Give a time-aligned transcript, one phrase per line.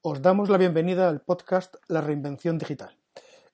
[0.00, 2.96] Os damos la bienvenida al podcast La Reinvención Digital.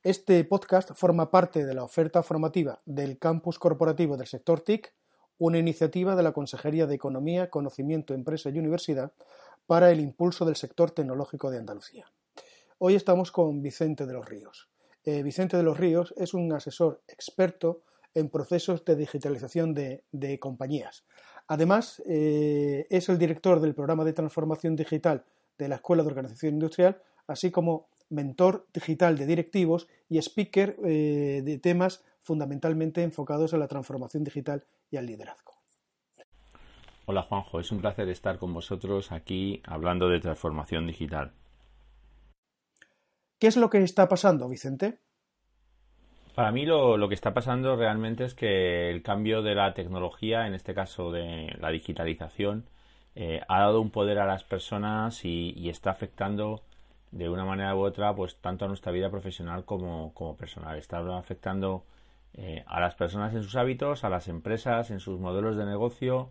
[0.02, 4.92] Este podcast forma parte de la oferta formativa del Campus Corporativo del Sector TIC,
[5.38, 9.12] una iniciativa de la Consejería de Economía, Conocimiento, Empresa y Universidad
[9.64, 12.12] para el impulso del sector tecnológico de Andalucía.
[12.76, 14.68] Hoy estamos con Vicente de los Ríos.
[15.02, 17.80] Eh, Vicente de los Ríos es un asesor experto
[18.12, 21.06] en procesos de digitalización de, compañías.
[21.48, 25.24] Además, eh, es el director del programa de transformación digital
[25.58, 31.42] de la Escuela de Organización Industrial, así como mentor digital de directivos y speaker eh,
[31.44, 35.52] de temas fundamentalmente enfocados a la transformación digital y al liderazgo.
[37.06, 41.32] Hola Juanjo, es un placer estar con vosotros aquí hablando de transformación digital.
[43.38, 45.00] ¿Qué es lo que está pasando, Vicente?
[46.34, 50.54] Para mí lo, que está pasando realmente es que el cambio de la tecnología, en
[50.54, 52.64] este caso de la digitalización,
[53.16, 56.62] eh, ha dado un poder a las personas y, está afectando
[57.12, 60.76] de una manera u otra pues tanto a nuestra vida profesional como, personal.
[60.78, 61.84] Está afectando
[62.34, 66.30] eh, a las personas en sus hábitos, a las empresas, en sus modelos de negocio,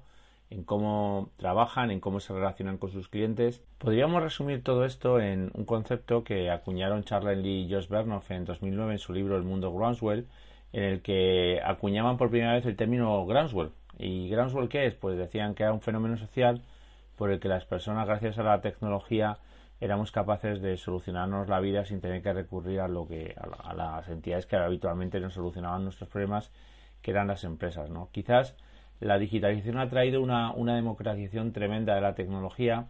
[0.50, 3.62] en cómo trabajan, en cómo se relacionan con sus clientes.
[3.78, 8.44] Podríamos resumir todo esto en un concepto que acuñaron Charles Lee y Josh Bernoff en
[8.46, 10.28] 2009 en su libro El mundo Groundswell,
[10.74, 13.72] en el que acuñaban por primera vez el término Groundswell.
[13.98, 14.96] ¿Y Groundswell qué es?
[14.96, 16.62] Pues decían que era un fenómeno social
[17.24, 19.38] por el que las personas, gracias a la tecnología,
[19.80, 24.10] éramos capaces de solucionarnos la vida sin tener que recurrir a lo que a, las
[24.10, 26.52] entidades que habitualmente nos solucionaban nuestros problemas,
[27.02, 28.10] que eran las empresas, ¿no?
[28.12, 28.58] Quizás
[29.00, 32.88] la digitalización ha traído una, una democratización tremenda de la tecnología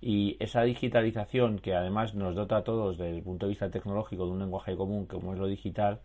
[0.00, 4.24] y esa digitalización que además nos dota a todos desde el punto de vista tecnológico
[4.24, 6.00] de un lenguaje común como es lo digital,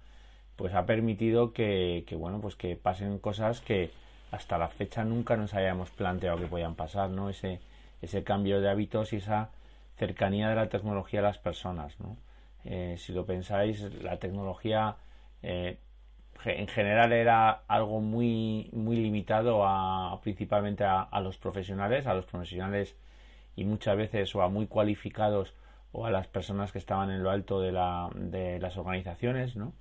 [0.57, 3.91] pues ha permitido que, que bueno, pues que pasen cosas que
[4.31, 7.30] hasta la fecha nunca nos hayamos planteado que podían pasar, ¿no?
[7.30, 7.59] Ese,
[8.02, 9.50] ese cambio de hábitos y esa
[9.97, 12.18] cercanía de la tecnología a las personas, ¿no?
[12.64, 14.96] Eh, si lo pensáis, la tecnología
[15.44, 15.78] eh,
[16.46, 22.96] en general era algo muy, muy limitado a, principalmente a, los profesionales, a los profesionales
[23.56, 25.53] y muchas veces o a muy cualificados
[25.91, 29.74] o a las personas que estaban en lo alto de, la, de las organizaciones, ¿no?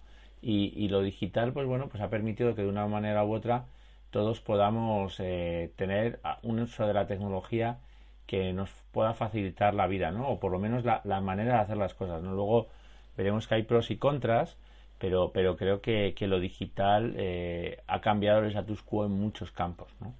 [0.43, 3.67] Y, y, lo digital, pues bueno, pues ha permitido que de una manera u otra
[4.11, 7.79] todos podamos eh, tener un uso de la tecnología
[8.27, 10.29] que nos pueda facilitar la vida, ¿no?
[10.29, 12.33] O por lo menos la, manera de hacer las cosas, ¿no?
[12.33, 12.69] Luego
[13.17, 14.57] veremos que hay pros y contras,
[14.99, 19.53] pero, pero creo que, que lo digital eh, ha cambiado el status quo en muchos
[19.53, 20.15] campos, ¿no?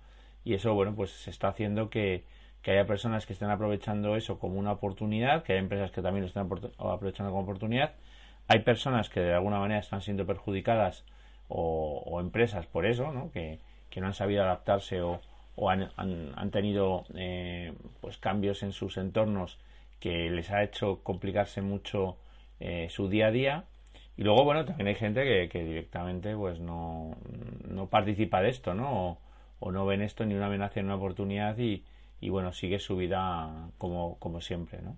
[0.45, 2.25] Y eso, bueno, pues se está haciendo que,
[2.63, 6.23] que haya personas que estén aprovechando eso como una oportunidad, que haya empresas que también
[6.23, 6.43] lo estén
[6.79, 7.95] aprovechando como oportunidad.
[8.49, 11.05] Hay personas que de alguna manera están siendo perjudicadas
[11.49, 13.31] o, o empresas por eso, ¿no?
[13.33, 15.21] Que, que no han sabido adaptarse o,
[15.69, 19.59] han, han, tenido eh, pues cambios en sus entornos
[19.99, 22.17] que les ha hecho complicarse mucho
[22.61, 23.65] eh, su día a día.
[24.17, 27.17] Y luego bueno también hay gente que, directamente pues no,
[27.69, 29.19] no, participa de esto no
[29.61, 31.85] o, no ven esto ni una amenaza ni una oportunidad y,
[32.21, 34.97] y bueno sigue su vida como, como siempre no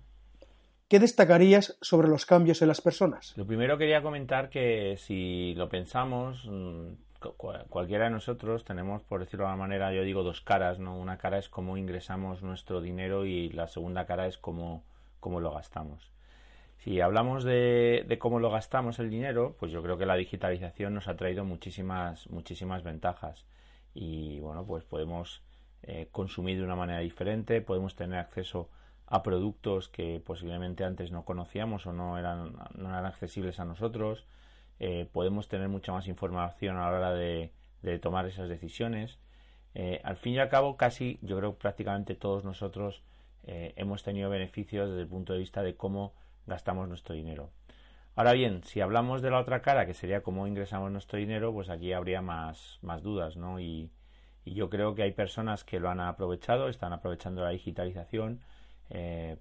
[0.93, 3.33] ¿Qué destacarías sobre los cambios en las personas?
[3.35, 6.87] Lo primero quería comentar que si lo pensamos, mm,
[7.31, 10.97] cualquiera de nosotros tenemos, por decirlo de alguna manera, yo digo dos caras, ¿no?
[10.97, 14.83] Una cara es cómo ingresamos nuestro dinero y la segunda cara es cómo,
[15.19, 16.11] cómo lo gastamos.
[16.77, 21.07] Si hablamos de, cómo lo gastamos el dinero, pues yo creo que la digitalización nos
[21.07, 23.45] ha traído muchísimas, muchísimas ventajas.
[23.93, 25.41] Y bueno, pues podemos
[25.83, 28.69] eh, consumir de una manera diferente, podemos tener acceso
[29.07, 34.25] a productos que posiblemente antes no conocíamos o no eran, no eran accesibles a nosotros
[34.79, 37.51] eh, podemos tener mucha más información a la hora de,
[38.01, 39.19] tomar esas decisiones.
[39.75, 43.03] Eh, al fin y al cabo, casi, yo creo que prácticamente todos nosotros
[43.45, 46.13] eh, hemos tenido beneficios desde el punto de vista de cómo
[46.47, 47.49] gastamos nuestro dinero.
[48.15, 51.69] Ahora bien, si hablamos de la otra cara, que sería cómo ingresamos nuestro dinero, pues
[51.69, 53.59] aquí habría más, más dudas, ¿no?
[53.59, 53.89] Y,
[54.45, 58.41] y yo creo que hay personas que lo han aprovechado, están aprovechando la digitalización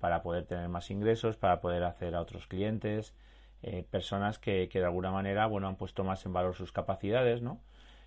[0.00, 3.12] para poder tener más ingresos, para poder hacer a otros clientes,
[3.62, 7.42] eh, personas que, que, de alguna manera bueno han puesto más en valor sus capacidades
[7.42, 7.60] no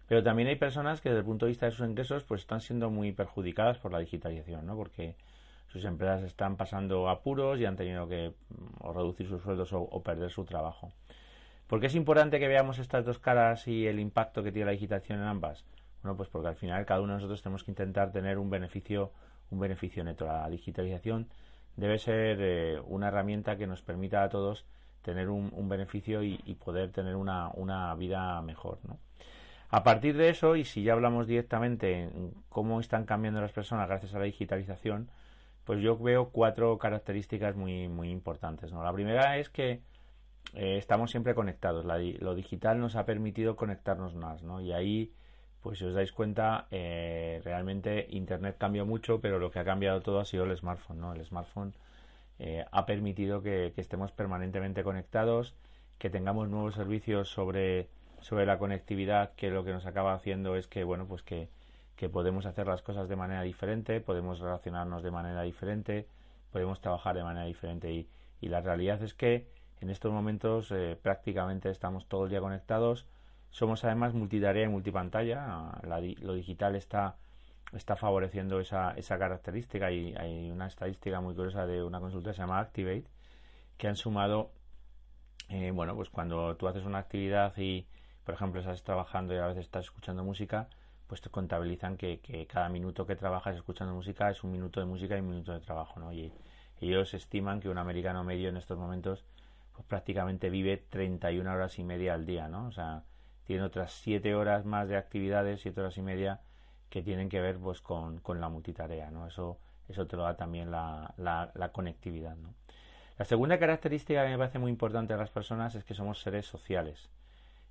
[0.08, 2.62] pero también hay personas que desde el punto de vista de sus ingresos pues están
[2.62, 5.16] siendo muy perjudicadas por la digitalización no porque
[5.76, 10.02] sus empresas están pasando apuros y han tenido que mm, o reducir sus sueldos o,
[10.04, 10.94] perder su trabajo.
[11.68, 14.72] ¿Por qué es importante que veamos estas dos caras y el impacto que tiene la
[14.72, 15.66] digitalización en ambas?
[16.02, 19.12] Bueno, pues porque al final cada uno de nosotros tenemos que intentar tener un beneficio,
[19.50, 20.26] un beneficio neto.
[20.26, 21.28] La digitalización
[21.76, 24.66] debe ser eh, una herramienta que nos permita a todos
[25.06, 28.98] tener un, beneficio y, poder tener una, una vida mejor, ¿no?
[29.70, 33.88] A partir de eso, y si ya hablamos directamente en cómo están cambiando las personas
[33.88, 35.10] gracias a la digitalización,
[35.66, 38.72] pues yo veo cuatro características muy, muy importantes.
[38.72, 38.84] ¿no?
[38.84, 39.82] La primera es que
[40.54, 41.86] eh, estamos siempre conectados.
[41.86, 44.62] lo digital nos ha permitido conectarnos más, ¿no?
[44.62, 45.12] Y ahí,
[45.62, 50.02] pues si os dais cuenta, eh, realmente Internet cambió mucho, pero lo que ha cambiado
[50.02, 51.14] todo ha sido el smartphone, ¿no?
[51.14, 51.74] El smartphone
[52.40, 55.56] eh, ha permitido que, que, estemos permanentemente conectados,
[55.98, 57.90] que tengamos nuevos servicios sobre
[58.26, 61.48] sobre la conectividad que lo que nos acaba haciendo es que, bueno, pues que,
[62.12, 66.08] podemos hacer las cosas de manera diferente, podemos relacionarnos de manera diferente,
[66.52, 67.92] podemos trabajar de manera diferente.
[67.94, 68.10] Y,
[68.42, 69.48] y la realidad es que
[69.80, 73.06] en estos momentos eh, prácticamente estamos todo el día conectados,
[73.52, 75.80] somos además multitarea y multipantalla,
[76.22, 77.18] lo digital está
[77.74, 82.36] está favoreciendo esa, esa característica y hay una estadística muy curiosa de una consulta que
[82.36, 83.06] se llama Activate
[83.78, 84.52] que han sumado
[85.50, 87.88] eh, bueno pues cuando tú haces una actividad y,
[88.24, 90.68] por ejemplo, estás trabajando y a veces estás escuchando música,
[91.08, 95.16] pues te contabilizan que, cada minuto que trabajas escuchando música es un minuto de música
[95.16, 96.12] y un minuto de trabajo, ¿no?
[96.12, 96.34] Y
[96.82, 99.24] ellos estiman que un americano medio en estos momentos
[99.74, 102.68] pues prácticamente vive 31 horas y media al día, ¿no?
[102.68, 103.04] O sea,
[103.46, 106.42] tiene otras 7 horas más de actividades, 7 horas y media
[106.90, 109.28] que tienen que ver pues con, la multitarea, ¿no?
[109.28, 112.54] Eso, eso te lo da también la, la, conectividad, ¿no?
[113.18, 116.46] La segunda característica que me parece muy importante de las personas es que somos seres
[116.46, 117.10] sociales.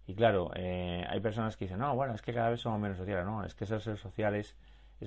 [0.06, 2.98] Y claro, eh, hay personas que dicen, no, bueno, es que cada vez somos menos
[2.98, 3.24] sociales.
[3.26, 4.56] No, es que ser, ser social es,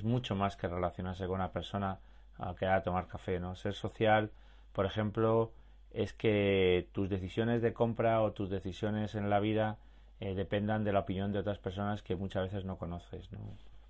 [0.03, 1.99] mucho más que relacionarse con una persona
[2.37, 3.55] a que a tomar café, ¿no?
[3.55, 4.31] Ser social,
[4.73, 5.51] por ejemplo,
[5.91, 9.77] es que tus decisiones de compra o tus decisiones en la vida
[10.19, 13.39] eh, dependan de la opinión de otras personas que muchas veces no conoces, ¿no?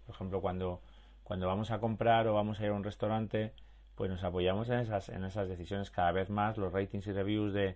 [0.07, 0.81] Por ejemplo, cuando,
[1.23, 3.53] cuando vamos a comprar o vamos a ir a un restaurante,
[3.95, 7.53] pues nos apoyamos en esas, en esas decisiones cada vez más, los ratings y reviews
[7.53, 7.75] de,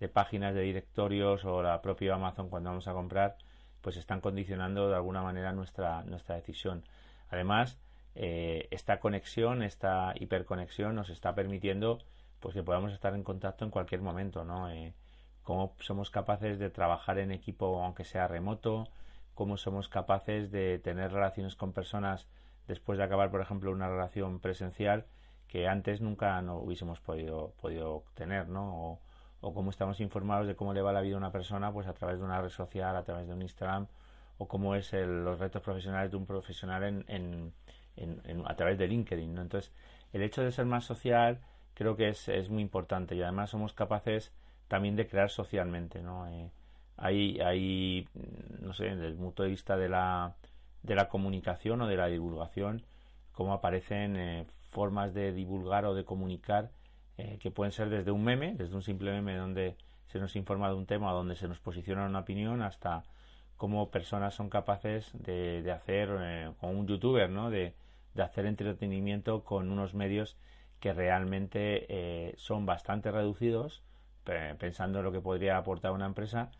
[0.00, 3.36] de páginas de directorios o la propia Amazon cuando vamos a comprar,
[3.80, 6.84] pues están condicionando de alguna manera nuestra, nuestra decisión.
[7.30, 7.78] Además,
[8.14, 11.98] eh, esta conexión, esta hiperconexión nos está permitiendo
[12.40, 14.70] pues que podamos estar en contacto en cualquier momento, ¿no?
[14.70, 14.94] Eh,
[15.42, 18.88] cómo somos capaces de trabajar en equipo aunque sea remoto,
[19.34, 22.26] cómo somos capaces de tener relaciones con personas
[22.68, 25.06] después de acabar, por ejemplo, una relación presencial
[25.48, 29.00] que antes nunca no hubiésemos podido, podido tener, ¿no?
[29.42, 31.92] o cómo estamos informados de cómo le va la vida a una persona pues a
[31.92, 33.88] través de una red social, a través de un Instagram
[34.38, 37.52] o cómo es los retos profesionales de un profesional en,
[37.96, 39.34] en, a través de LinkedIn.
[39.34, 39.42] ¿no?
[39.42, 39.72] Entonces,
[40.12, 41.40] el hecho de ser más social
[41.74, 44.32] creo que es, es muy importante y además somos capaces
[44.68, 46.02] también de crear socialmente.
[46.02, 46.28] ¿no?
[46.28, 46.50] Eh,
[46.96, 48.08] hay, hay,
[48.60, 50.34] no sé, desde el punto de vista de la,
[50.82, 52.84] de la comunicación o de la divulgación,
[53.32, 56.70] cómo aparecen eh, formas de divulgar o de comunicar
[57.18, 60.68] eh, que pueden ser desde un meme, desde un simple meme donde se nos informa
[60.68, 63.04] de un tema donde se nos posiciona una opinión, hasta
[63.56, 67.50] cómo personas son capaces de, hacer, eh, como un youtuber, ¿no?
[67.50, 67.74] De,
[68.18, 70.36] hacer entretenimiento con unos medios
[70.80, 73.82] que realmente eh, son bastante reducidos,
[74.58, 76.50] pensando en lo que podría aportar una empresa,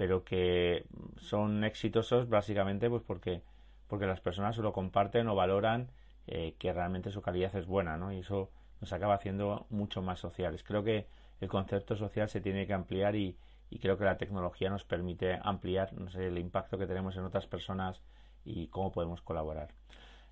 [0.00, 0.86] pero que
[1.18, 3.42] son exitosos básicamente pues porque,
[3.86, 5.90] porque las personas lo comparten o valoran
[6.26, 8.10] que realmente su calidad es buena, ¿no?
[8.10, 8.48] Y eso
[8.80, 10.64] nos acaba haciendo mucho más sociales.
[10.64, 11.06] Creo que
[11.42, 13.36] el concepto social se tiene que ampliar y,
[13.78, 17.46] creo que la tecnología nos permite ampliar no sé, el impacto que tenemos en otras
[17.46, 18.00] personas
[18.42, 19.68] y cómo podemos colaborar.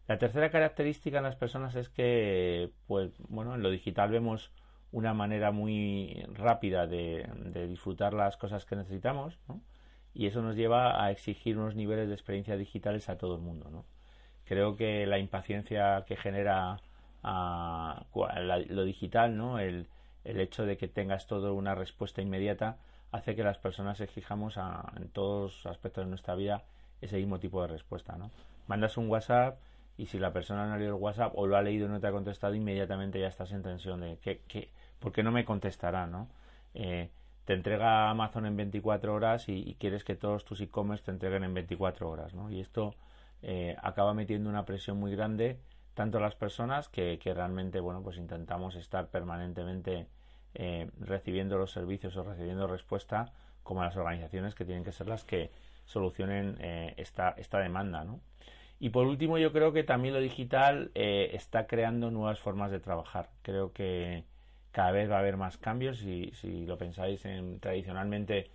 [0.07, 4.51] La tercera característica en las personas es que, pues, bueno, en lo digital vemos
[4.93, 7.29] una manera muy rápida de,
[7.69, 9.39] disfrutar las cosas que necesitamos,
[10.15, 13.71] y eso nos lleva a exigir unos niveles de experiencia digitales a todo el mundo,
[13.71, 13.85] ¿no?
[14.45, 16.81] Creo que la impaciencia que genera
[17.23, 18.07] a,
[18.69, 19.59] lo digital, ¿no?
[19.59, 19.87] El,
[20.25, 22.77] hecho de que tengas todo una respuesta inmediata
[23.13, 24.59] hace que las personas exijamos
[24.97, 26.65] en todos aspectos de nuestra vida
[27.01, 28.31] ese mismo tipo de respuesta, ¿no?
[28.67, 29.59] Mandas un WhatsApp
[29.99, 32.01] y si la persona no ha leído el WhatsApp o lo ha leído y no
[32.01, 35.45] te ha contestado, inmediatamente ya estás en tensión de que, que ¿por qué no me
[35.45, 36.29] contestará, no?
[36.75, 37.11] Eh,
[37.45, 41.55] te entrega Amazon en 24 horas y, quieres que todos tus e-commerce te entreguen en
[41.55, 42.51] 24 horas, ¿no?
[42.51, 42.95] Y esto
[43.43, 45.59] eh, acaba metiendo una presión muy grande
[45.99, 50.07] tanto las personas que, realmente bueno pues intentamos estar permanentemente
[50.55, 53.33] eh, recibiendo los servicios o recibiendo respuesta
[53.65, 55.51] como las organizaciones que tienen que ser las que
[55.87, 58.21] solucionen eh, esta, esta demanda ¿no?
[58.81, 62.79] Y por último, yo creo que también lo digital eh, está creando nuevas formas de
[62.81, 63.31] trabajar.
[63.43, 64.25] Creo que
[64.71, 65.99] cada vez va a haber más cambios.
[65.99, 66.33] Si,
[66.67, 68.51] lo pensáis, en, tradicionalmente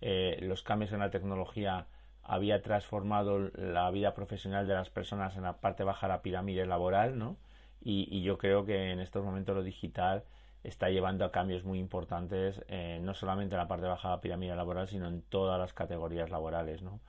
[0.00, 1.86] eh, los cambios en la tecnología
[2.24, 6.66] había transformado la vida profesional de las personas en la parte baja de la pirámide
[6.66, 7.36] laboral, ¿no?
[7.80, 10.24] Y, y yo creo que en estos momentos lo digital
[10.64, 14.20] está llevando a cambios muy importantes, eh, no solamente en la parte baja de la
[14.20, 17.00] pirámide laboral, sino en todas las categorías laborales, ¿no?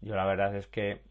[0.00, 1.02] yo la verdad es que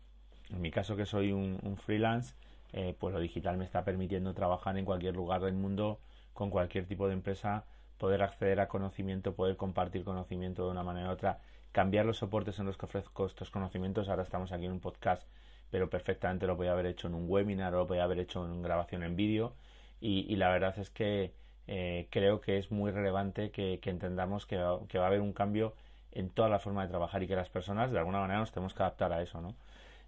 [0.50, 2.34] en mi caso que soy un, freelance,
[2.74, 6.00] eh, pues lo digital me está permitiendo trabajar en cualquier lugar del mundo,
[6.34, 7.66] con cualquier tipo de empresa,
[7.98, 11.40] poder acceder a conocimiento, poder compartir conocimiento de una manera u otra,
[11.72, 14.10] cambiar los soportes en los que ofrezco estos conocimientos.
[14.10, 15.28] Ahora estamos aquí en un podcast,
[15.70, 18.62] pero perfectamente lo podía haber hecho en un webinar o lo podía haber hecho en
[18.62, 19.54] grabación en vídeo.
[20.00, 21.34] Y, la verdad es que
[21.66, 25.74] eh, creo que es muy relevante que, entendamos que, que, va a haber un cambio
[26.12, 28.74] en toda la forma de trabajar y que las personas de alguna manera nos tenemos
[28.76, 29.56] que adaptar a eso, ¿no?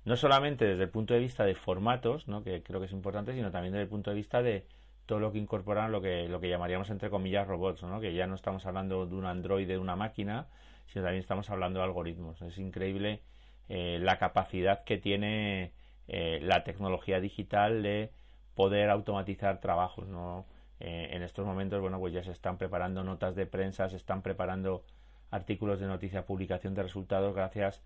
[0.05, 2.43] No solamente desde el punto de vista de formatos, ¿no?
[2.43, 4.65] que creo que es importante, sino también desde el punto de vista de
[5.05, 7.99] todo lo que incorporan lo que, lo que llamaríamos entre comillas robots, ¿no?
[7.99, 10.47] que ya no estamos hablando de un androide, de una máquina,
[10.87, 12.41] sino también estamos hablando de algoritmos.
[12.41, 13.21] Es increíble
[13.69, 15.73] eh, la capacidad que tiene
[16.07, 18.11] eh, la tecnología digital de
[18.55, 20.07] poder automatizar trabajos.
[20.07, 20.45] ¿no?
[20.79, 24.21] Eh, en estos momentos, bueno, pues ya se están preparando notas de prensa, se están
[24.21, 24.83] preparando
[25.31, 27.83] artículos de noticia, publicación de resultados gracias a,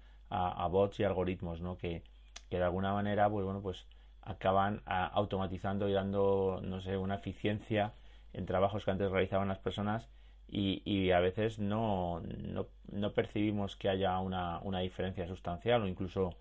[0.69, 1.77] bots y algoritmos, ¿no?
[1.77, 2.03] Que,
[2.49, 3.85] que, de alguna manera, pues bueno, pues
[4.21, 7.93] acaban automatizando y dando, no sé, una eficiencia
[8.33, 10.09] en trabajos que antes realizaban las personas
[10.47, 15.87] y, y a veces no, no, no, percibimos que haya una, una diferencia sustancial o
[15.87, 16.35] incluso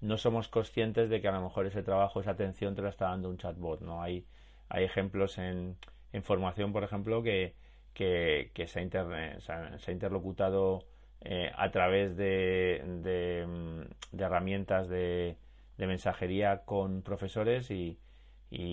[0.00, 3.06] no somos conscientes de que a lo mejor ese trabajo, esa atención te la está
[3.06, 4.02] dando un chatbot, ¿no?
[4.02, 4.26] Hay,
[4.68, 5.76] hay ejemplos en,
[6.12, 7.54] en formación, por ejemplo, que,
[7.94, 9.40] que, que se, ha
[9.78, 10.84] se, ha interlocutado
[11.24, 15.36] eh, a través de, de, mm, herramientas de,
[15.78, 17.98] mensajería con profesores y,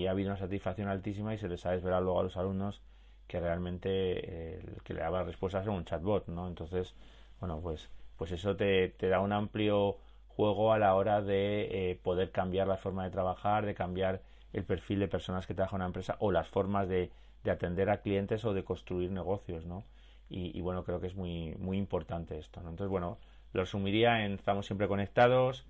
[0.08, 2.84] ha habido una satisfacción altísima y se les ha desvelado luego a los alumnos
[3.28, 6.48] que realmente eh, el que le daba respuestas era un chatbot, ¿no?
[6.48, 6.96] Entonces,
[7.40, 12.32] bueno, pues, pues eso te, da un amplio juego a la hora de eh, poder
[12.32, 14.22] cambiar la forma de trabajar, de cambiar
[14.54, 17.12] el perfil de personas que trabajan en una empresa o las formas de,
[17.44, 19.84] de atender a clientes o de construir negocios, ¿no?
[20.30, 22.62] Y, bueno, creo que es muy, muy importante esto.
[22.62, 22.70] ¿no?
[22.70, 23.18] Entonces, bueno,
[23.52, 25.66] lo resumiría en estamos siempre conectados,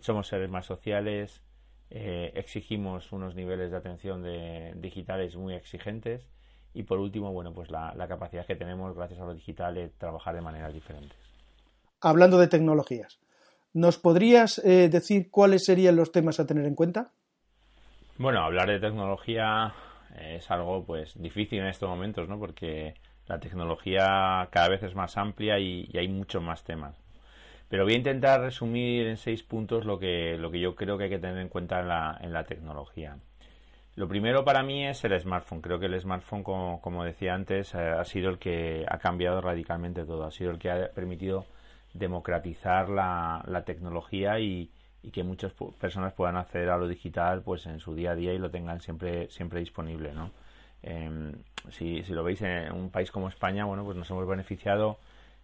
[0.00, 1.42] somos seres más sociales,
[1.90, 6.28] eh, exigimos unos niveles de atención de, digitales muy exigentes
[6.74, 10.34] y por último, bueno, pues la, capacidad que tenemos gracias a lo digital de trabajar
[10.34, 11.18] de maneras diferentes.
[12.00, 13.18] Hablando de tecnologías,
[13.72, 17.12] ¿nos podrías eh, decir cuáles serían los temas a tener en cuenta?
[18.18, 19.74] Bueno, hablar de tecnología
[20.18, 22.38] es algo pues difícil en estos momentos, ¿no?
[22.38, 22.94] Porque
[23.28, 26.96] la tecnología cada vez es más amplia y, hay muchos más temas.
[27.68, 31.04] Pero voy a intentar resumir en seis puntos lo que, lo que yo creo que
[31.04, 33.16] hay que tener en cuenta en la, en la tecnología.
[33.96, 35.62] Lo primero para mí es el smartphone.
[35.62, 39.40] Creo que el smartphone, como, como decía antes, eh, ha sido el que ha cambiado
[39.40, 40.24] radicalmente todo.
[40.24, 41.46] Ha sido el que ha permitido
[41.94, 44.70] democratizar la, la tecnología y,
[45.02, 48.34] y, que muchas personas puedan acceder a lo digital pues en su día a día
[48.34, 50.12] y lo tengan siempre, siempre disponible.
[50.12, 50.30] ¿no?
[50.82, 51.32] Em,
[51.70, 54.98] si, lo veis en un país como España, bueno, pues nos hemos beneficiado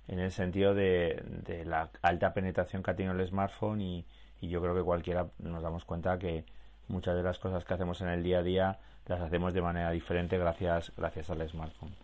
[0.09, 1.23] en el sentido de,
[1.67, 4.05] la alta penetración que ha tenido el smartphone y,
[4.41, 6.45] yo creo que cualquiera nos damos cuenta que
[6.89, 9.93] muchas de las cosas que hacemos en el día a día las hacemos de manera
[9.93, 11.95] diferente gracias, gracias al smartphone.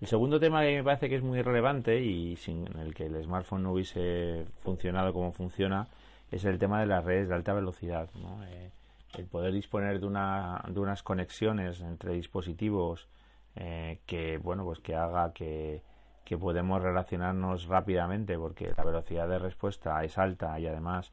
[0.00, 3.22] El segundo tema que me parece que es muy relevante y sin el que el
[3.22, 5.86] smartphone no hubiese funcionado como funciona
[6.30, 8.08] es el tema de las redes de alta velocidad.
[8.14, 8.44] ¿no?
[8.44, 8.70] Eh,
[9.14, 13.08] el poder disponer de, una, de unas conexiones entre dispositivos
[13.56, 15.82] eh, que bueno pues que haga que,
[16.24, 21.12] que podemos relacionarnos rápidamente porque la velocidad de respuesta es alta y además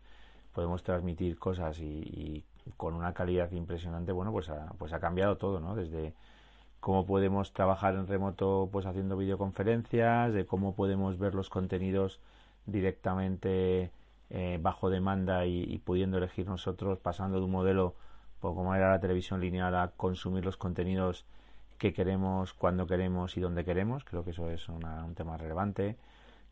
[0.53, 2.43] podemos transmitir cosas y,
[2.77, 6.13] con una calidad impresionante bueno pues ha, pues ha cambiado todo no desde
[6.79, 12.19] cómo podemos trabajar en remoto pues haciendo videoconferencias de cómo podemos ver los contenidos
[12.65, 13.91] directamente
[14.29, 17.96] eh, bajo demanda y, pudiendo elegir nosotros, pasando de un modelo
[18.39, 21.25] pues, como era la televisión lineal a consumir los contenidos
[21.77, 24.03] que queremos, cuando queremos y donde queremos.
[24.03, 25.98] Creo que eso es un tema relevante.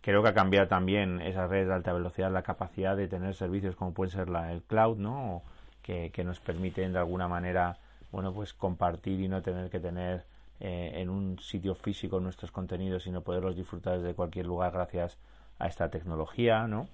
[0.02, 3.76] Creo que ha cambiado también esas redes de alta velocidad la capacidad de tener servicios
[3.76, 5.44] como puede ser la, el cloud, ¿no?
[5.84, 7.78] que, nos permiten de alguna manera,
[8.12, 10.26] bueno, pues compartir y no tener que tener
[10.60, 15.18] eh, en un sitio físico nuestros contenidos, sino poderlos disfrutar desde cualquier lugar gracias
[15.60, 16.88] a esta tecnología, ¿no?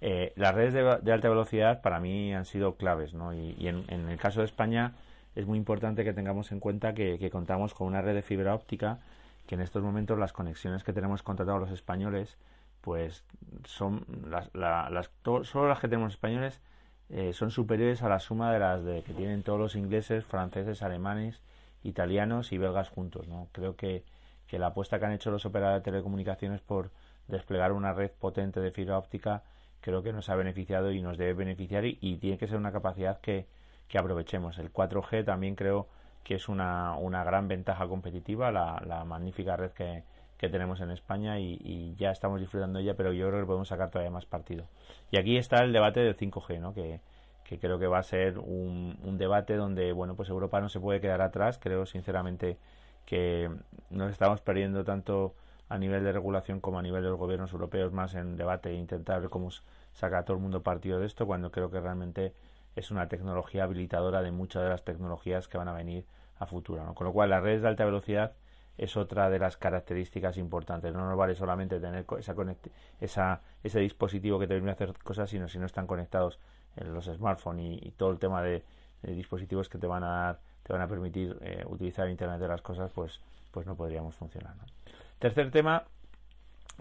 [0.00, 3.32] Eh, las redes de, alta velocidad para mí han sido claves, ¿no?
[3.32, 4.92] Y, en, el caso de España
[5.34, 8.98] es muy importante que tengamos en cuenta que, contamos con una red de fibra óptica
[9.46, 12.36] que en estos momentos las conexiones que tenemos contratados los españoles
[12.80, 13.24] pues
[13.64, 15.10] son las, las
[15.44, 16.60] solo las que tenemos españoles
[17.08, 20.82] eh, son superiores a la suma de las de, que tienen todos los ingleses, franceses,
[20.82, 21.40] alemanes,
[21.84, 23.28] italianos y belgas juntos.
[23.28, 23.48] ¿no?
[23.52, 24.04] Creo que,
[24.48, 26.90] que la apuesta que han hecho los operadores de telecomunicaciones por
[27.28, 29.42] desplegar una red potente de fibra óptica
[29.86, 33.20] creo que nos ha beneficiado y nos debe beneficiar y, tiene que ser una capacidad
[33.20, 33.46] que,
[33.86, 34.58] que, aprovechemos.
[34.58, 35.86] El 4G también creo
[36.24, 40.02] que es una, una gran ventaja competitiva, la, la magnífica red que,
[40.38, 43.90] que tenemos en España y, ya estamos disfrutando ella, pero yo creo que podemos sacar
[43.90, 44.64] todavía más partido.
[45.12, 46.74] Y aquí está el debate del 5G, ¿no?
[46.74, 46.98] que,
[47.44, 50.80] que creo que va a ser un, un, debate donde bueno pues Europa no se
[50.80, 51.60] puede quedar atrás.
[51.62, 52.58] Creo sinceramente
[53.04, 53.48] que
[53.90, 55.36] nos estamos perdiendo tanto
[55.68, 58.74] a nivel de regulación como a nivel de los gobiernos europeos más en debate e
[58.74, 59.50] intentar ver cómo
[59.96, 62.34] saca todo el mundo partido de esto cuando creo que realmente
[62.76, 66.04] es una tecnología habilitadora de muchas de las tecnologías que van a venir
[66.38, 66.84] a futuro.
[66.84, 66.94] ¿no?
[66.94, 68.34] Con lo cual las redes de alta velocidad
[68.76, 70.92] es otra de las características importantes.
[70.92, 72.34] No nos vale solamente tener esa,
[73.00, 76.38] esa ese dispositivo que te permite hacer cosas, sino si no están conectados
[76.76, 78.62] los smartphones y, todo el tema de,
[79.00, 82.60] dispositivos que te van a dar, te van a permitir eh, utilizar Internet de las
[82.60, 84.54] cosas, pues, pues no podríamos funcionar.
[85.18, 85.84] Tercer tema,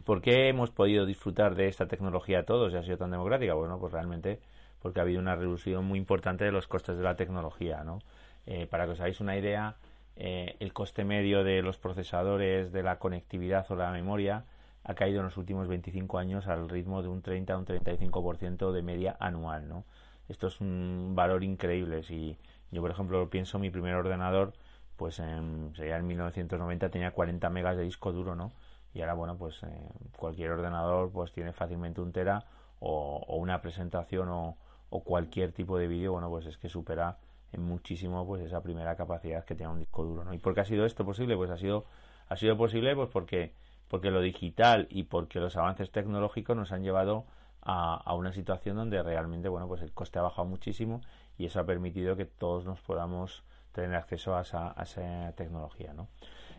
[0.04, 3.54] ¿por qué hemos podido disfrutar de esta tecnología todos y ha sido tan democrática?
[3.54, 4.40] Bueno, pues realmente
[4.82, 8.00] porque ha habido una reducción muy importante de los costes de la tecnología, ¿no?
[8.46, 9.78] Eh, para que os hagáis una idea,
[10.16, 14.46] eh, el coste medio de los procesadores, de la conectividad o la memoria
[14.84, 18.72] ha caído en los últimos 25 años al ritmo de un 30 a un 35%
[18.72, 19.86] de media anual, ¿no?
[20.30, 22.04] Esto es un valor increíble.
[22.04, 22.38] Si
[22.72, 24.54] yo, por ejemplo, pienso mi primer ordenador,
[24.98, 28.52] pues en, sería en 1990 tenía 40 megas de disco duro, ¿no?
[28.96, 32.46] Y ahora, bueno, pues eh, cualquier ordenador pues tiene fácilmente un tera
[32.80, 34.58] o, una presentación o,
[35.04, 37.18] cualquier tipo de vídeo, bueno, pues es que supera
[37.58, 40.34] muchísimo pues esa primera capacidad que tenía un disco duro ¿no?
[40.34, 41.86] y por qué ha sido esto posible pues ha sido
[42.28, 43.54] ha sido posible pues porque
[43.88, 47.26] porque lo digital y porque los avances tecnológicos nos han llevado
[47.62, 51.02] a, a, una situación donde realmente bueno pues el coste ha bajado muchísimo
[51.38, 55.94] y eso ha permitido que todos nos podamos tener acceso a esa, a esa tecnología
[55.94, 56.08] ¿no?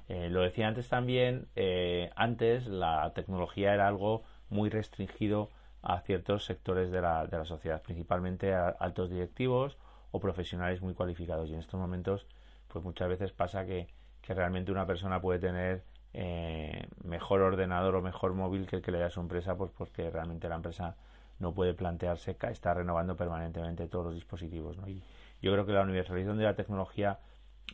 [0.08, 5.50] Eh, lo decía antes también eh, antes la tecnología era algo muy restringido
[5.82, 9.76] a ciertos sectores de la, de la sociedad principalmente a altos directivos
[10.10, 11.48] o profesionales muy cualificados.
[11.50, 12.26] Y en estos momentos,
[12.68, 13.88] pues muchas veces pasa que,
[14.22, 18.90] que realmente una persona puede tener eh, mejor ordenador o mejor móvil que el que
[18.90, 20.96] le da su empresa, pues porque realmente la empresa
[21.38, 24.78] no puede plantearse estar renovando permanentemente todos los dispositivos.
[24.78, 24.88] ¿no?
[24.88, 25.02] Y
[25.42, 27.18] yo creo que la universalización de la tecnología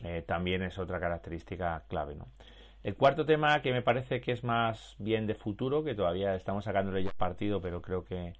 [0.03, 2.15] eh, también es otra característica clave.
[2.15, 2.27] ¿no?
[2.83, 6.65] El cuarto tema que me parece que es más bien de futuro, que todavía estamos
[6.65, 8.33] sacándole ya partido, pero creo que,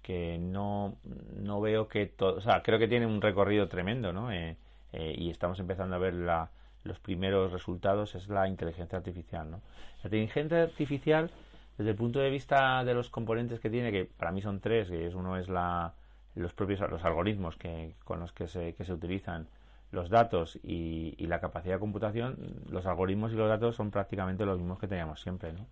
[0.00, 0.96] que no,
[1.36, 4.32] no veo que todo, o sea, creo que tiene un recorrido tremendo, ¿no?
[4.32, 4.56] Eh,
[4.92, 6.50] eh, y estamos empezando a ver la,
[6.84, 9.60] los primeros resultados, es la inteligencia artificial, ¿no?
[10.02, 11.30] La inteligencia artificial,
[11.76, 14.88] desde el punto de vista de los componentes que tiene, que para mí son tres,
[14.88, 15.94] que es, uno es la,
[16.34, 19.48] los propios los algoritmos que, con los que se, que se utilizan
[19.92, 22.36] los datos y, y, la capacidad de computación,
[22.68, 25.66] los algoritmos y los datos son prácticamente los mismos que teníamos siempre, ¿no?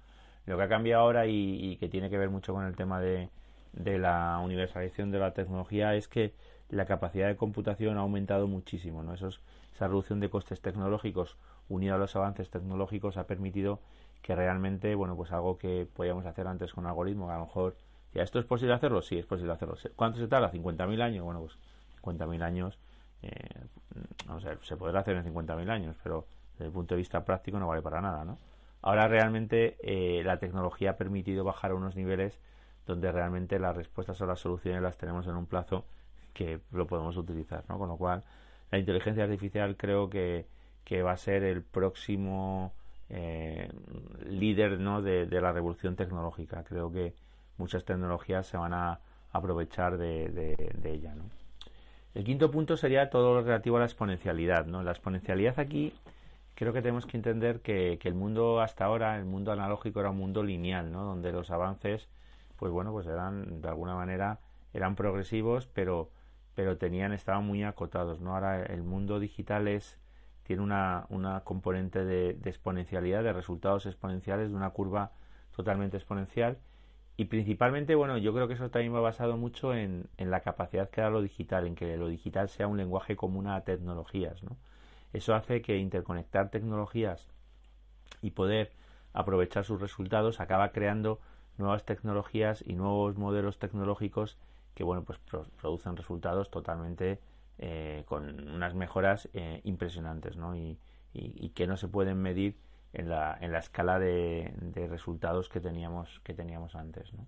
[0.47, 3.29] Lo que ha cambiado ahora y que tiene que ver mucho con el tema de,
[3.73, 6.35] de la universalización de la tecnología es que
[6.69, 9.03] la capacidad de computación ha aumentado muchísimo.
[9.03, 9.15] ¿no?
[9.15, 9.31] esa
[9.81, 11.37] reducción de costes tecnológicos
[11.69, 13.81] unido a los avances tecnológicos ha permitido
[14.23, 17.77] que realmente, bueno, pues algo que podíamos hacer antes con algoritmos, a lo mejor,
[18.13, 19.03] ¿ya esto es posible hacerlo?
[19.03, 19.77] Sí, es posible hacerlo.
[19.97, 20.53] ¿Cuánto se tarda?
[20.53, 21.25] ¿50.000 años?
[21.25, 21.57] Bueno, pues
[22.03, 22.79] 50.000 años,
[23.23, 23.65] eh,
[24.27, 27.59] no sé, se podrá hacer en 50.000 años, pero desde el punto de vista práctico
[27.59, 28.39] no vale para nada, ¿no?
[28.83, 32.41] Ahora realmente eh, la tecnología ha permitido bajar a unos niveles
[32.87, 35.85] donde realmente las respuestas o las soluciones las tenemos en un plazo
[36.33, 37.79] que lo podemos utilizar, ¿no?
[37.79, 38.25] Con lo cual,
[38.71, 40.47] la inteligencia artificial creo que,
[40.85, 42.73] que va a ser el próximo
[43.13, 43.69] eh,
[44.29, 45.03] líder ¿no?
[45.03, 46.63] de, la revolución tecnológica.
[46.63, 47.15] Creo que
[47.59, 49.01] muchas tecnologías se van a
[49.33, 51.25] aprovechar de, de, ella, ¿no?
[52.15, 54.83] El quinto punto sería todo lo relativo a la exponencialidad, ¿no?
[54.83, 55.93] La exponencialidad aquí
[56.55, 60.11] creo que tenemos que entender que, que el mundo hasta ahora, el mundo analógico era
[60.11, 61.05] un mundo lineal, ¿no?
[61.05, 62.09] Donde los avances
[62.61, 64.39] pues bueno, pues eran de alguna manera
[64.75, 66.11] eran progresivos, pero
[66.55, 68.35] pero tenían estaban muy acotados, ¿no?
[68.35, 69.99] Ahora el mundo digital es
[70.43, 75.13] tiene una, una componente de, exponencialidad, de resultados exponenciales, de una curva
[75.57, 76.59] totalmente exponencial
[77.21, 80.89] y principalmente, bueno, yo creo que eso también va basado mucho en, en la capacidad
[80.89, 84.57] que da lo digital, en que lo digital sea un lenguaje común a tecnologías, ¿no?
[85.13, 87.29] Eso hace que interconectar tecnologías
[88.23, 88.73] y poder
[89.13, 91.21] aprovechar sus resultados acaba creando
[91.59, 94.39] nuevas tecnologías y nuevos modelos tecnológicos
[94.75, 95.19] que bueno pues
[95.61, 97.21] producen resultados totalmente
[97.59, 100.57] eh, con unas mejoras eh, impresionantes ¿no?
[100.57, 100.79] y,
[101.55, 102.57] que no se pueden medir
[102.93, 104.53] en la, en la escala de,
[104.89, 107.27] resultados que teníamos que teníamos antes ¿no?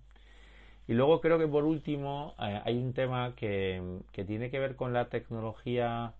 [0.87, 4.91] Y luego creo que por último eh, hay un tema que, tiene que ver con
[4.91, 6.13] la tecnología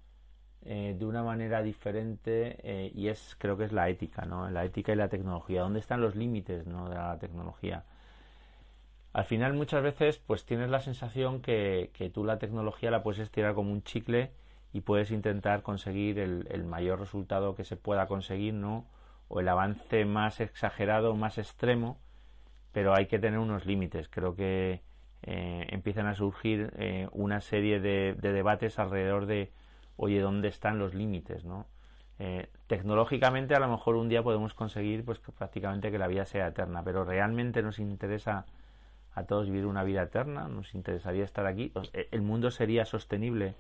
[0.64, 4.50] eh, de una manera diferente eh, y es creo que es la ética, ¿no?
[4.50, 5.62] La ética y la tecnología.
[5.62, 7.84] ¿Dónde están los límites de la tecnología?
[9.12, 13.20] Al final muchas veces pues tienes la sensación que, que tú la tecnología la puedes
[13.20, 14.32] estirar como un chicle
[14.72, 18.86] y puedes intentar conseguir el, el mayor resultado que se pueda conseguir, ¿no?
[19.28, 21.98] O el avance más exagerado, más extremo,
[22.72, 24.10] pero hay que tener unos límites.
[24.10, 24.82] Creo que
[25.24, 29.52] eh, empiezan a surgir eh, una serie de, debates alrededor de,
[29.96, 31.46] oye, ¿dónde están los límites?
[31.46, 31.66] ¿no?
[32.20, 36.48] Eh, tecnológicamente a lo mejor un día podemos conseguir pues prácticamente que la vida sea
[36.48, 38.46] eterna, pero realmente nos interesa
[39.16, 41.72] a todos vivir una vida eterna, nos interesaría estar aquí.
[42.12, 43.56] El mundo sería sostenible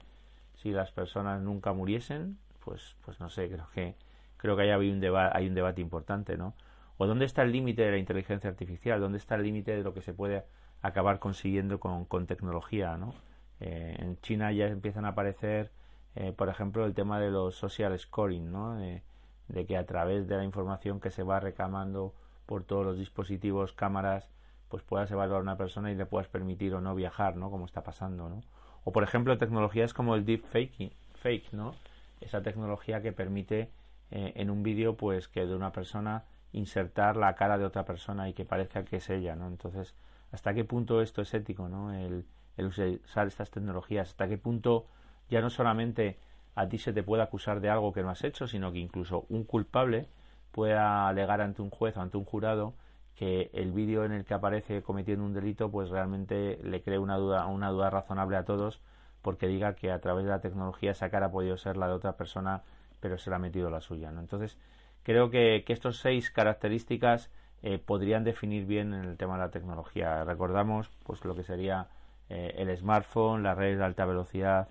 [0.55, 3.95] si las personas nunca muriesen, pues, pues no sé, creo que
[4.43, 5.01] creo que hay un,
[5.31, 6.53] hay un debate importante, ¿no?
[6.97, 8.99] ¿O dónde está el límite de la inteligencia artificial?
[8.99, 10.43] ¿Dónde está el límite de lo que se puede
[10.81, 12.97] acabar consiguiendo con, tecnología?
[12.97, 13.15] ¿no?
[13.61, 15.71] Eh, en China ya empiezan a aparecer,
[16.15, 18.75] eh, por ejemplo, el tema de los social scoring, ¿no?
[18.75, 22.13] de que a través de la información que se va reclamando
[22.45, 24.29] por todos los dispositivos, cámaras,
[24.67, 27.49] pues puedas evaluar a una persona y le puedas permitir o no viajar, ¿no?
[27.49, 28.41] Como está pasando, ¿no?
[28.83, 31.75] O por ejemplo, tecnologías como el deep fake ¿no?
[32.19, 33.69] Esa tecnología que permite
[34.15, 38.29] eh, en un vídeo, pues que de una persona insertar la cara de otra persona
[38.29, 39.47] y que parezca que es ella, ¿no?
[39.47, 39.95] Entonces,
[40.31, 41.91] ¿hasta qué punto esto es ético, ¿no?
[41.91, 42.23] El,
[42.59, 44.85] usar estas tecnologías, ¿hasta qué punto
[45.29, 46.19] ya no solamente
[46.53, 49.25] a ti se te puede acusar de algo que no has hecho, sino que incluso
[49.29, 50.07] un culpable
[50.51, 52.75] pueda alegar ante un juez o ante un jurado
[53.15, 57.17] que el vídeo en el que aparece cometiendo un delito pues realmente le cree una
[57.17, 58.79] duda una duda razonable a todos
[59.23, 61.93] porque diga que a través de la tecnología esa cara ha podido ser la de
[61.93, 62.63] otra persona
[63.03, 64.19] pero se le ha metido la suya ¿no?
[64.21, 64.57] entonces
[65.03, 67.29] Creo que, que estos seis características
[67.61, 70.23] eh, podrían definir bien en el tema de la tecnología.
[70.23, 71.89] Recordamos pues lo que sería
[72.29, 74.69] eh, el smartphone, las redes de alta velocidad,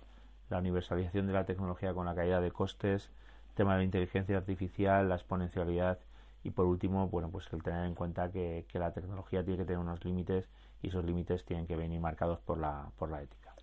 [0.48, 3.10] la universalización de la tecnología con la caída de costes,
[3.50, 5.98] el tema de la inteligencia artificial, la exponencialidad
[6.44, 9.64] y por último, bueno, pues el tener en cuenta que, que la tecnología tiene que
[9.64, 10.48] tener unos límites
[10.82, 13.54] y esos límites tienen que venir marcados por la, por la ética.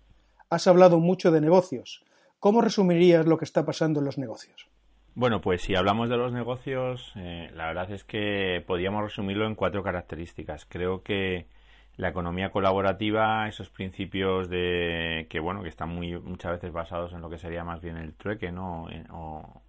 [0.48, 2.04] Has hablado mucho de negocios.
[2.40, 4.66] ¿Cómo resumirías lo que está pasando en los negocios?
[5.14, 9.54] Bueno, pues si hablamos de los negocios, eh, la verdad es que podríamos resumirlo en
[9.54, 10.64] cuatro características.
[10.64, 11.48] Creo que
[11.96, 17.20] la economía colaborativa, esos principios de que bueno, que están muy muchas veces basados en
[17.20, 18.88] lo que sería más bien el trueque, ¿no?
[19.10, 19.62] o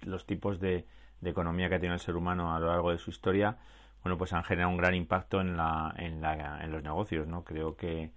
[0.00, 0.86] los tipos de,
[1.22, 3.58] economía que ha tenido el ser humano a lo largo de su historia,
[4.02, 7.44] bueno, pues han generado un gran impacto en la, en, la, en los negocios, ¿no?
[7.44, 8.12] Creo que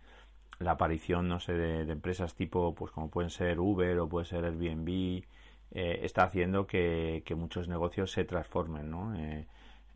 [0.61, 4.45] la aparición, no sé, de, empresas tipo, pues como pueden ser Uber o puede ser
[4.45, 5.23] Airbnb,
[5.73, 8.89] eh, está haciendo que, muchos negocios se transformen.
[8.89, 9.15] ¿no?
[9.15, 9.47] Eh,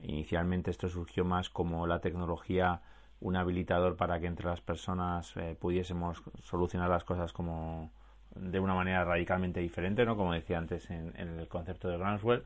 [0.04, 2.82] inicialmente esto surgió más como la tecnología
[3.22, 7.92] un habilitador para que entre las personas eh, pudiésemos solucionar las cosas como
[8.36, 10.18] de una manera radicalmente diferente, ¿no?
[10.18, 12.44] como decía antes en, el concepto de Groundswell.